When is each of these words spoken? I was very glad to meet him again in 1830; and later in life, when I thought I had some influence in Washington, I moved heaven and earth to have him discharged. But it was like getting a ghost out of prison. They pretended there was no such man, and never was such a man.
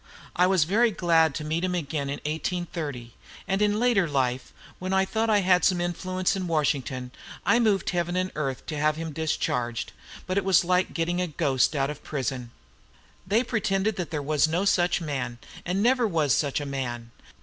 I 0.35 0.47
was 0.47 0.63
very 0.63 0.89
glad 0.89 1.35
to 1.35 1.43
meet 1.43 1.63
him 1.63 1.75
again 1.75 2.09
in 2.09 2.17
1830; 2.25 3.13
and 3.47 3.79
later 3.79 4.05
in 4.05 4.11
life, 4.13 4.51
when 4.79 4.93
I 4.93 5.05
thought 5.05 5.29
I 5.29 5.41
had 5.41 5.63
some 5.63 5.79
influence 5.79 6.35
in 6.35 6.47
Washington, 6.47 7.11
I 7.45 7.59
moved 7.59 7.91
heaven 7.91 8.15
and 8.15 8.31
earth 8.33 8.65
to 8.65 8.77
have 8.79 8.95
him 8.95 9.13
discharged. 9.13 9.91
But 10.25 10.39
it 10.39 10.43
was 10.43 10.65
like 10.65 10.95
getting 10.95 11.21
a 11.21 11.27
ghost 11.27 11.75
out 11.75 11.91
of 11.91 12.03
prison. 12.03 12.49
They 13.27 13.43
pretended 13.43 13.97
there 13.97 14.23
was 14.23 14.47
no 14.47 14.65
such 14.65 15.01
man, 15.01 15.37
and 15.67 15.83
never 15.83 16.07
was 16.07 16.33
such 16.33 16.59
a 16.59 16.65
man. 16.65 17.11